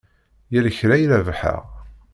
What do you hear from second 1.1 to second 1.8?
rebḥeɣ?